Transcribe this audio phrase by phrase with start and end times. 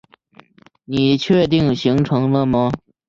[0.85, 2.71] 你确定行程了吗？